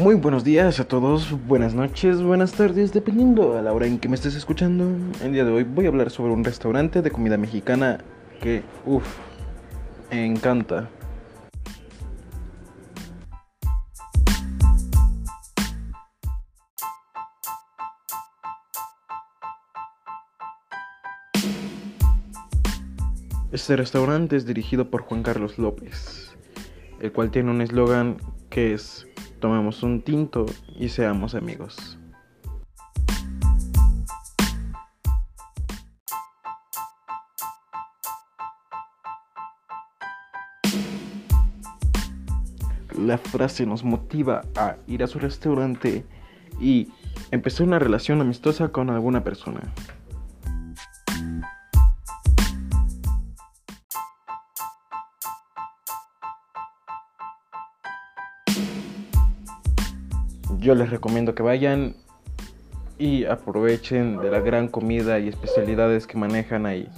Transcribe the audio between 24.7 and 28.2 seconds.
por Juan Carlos López, el cual tiene un eslogan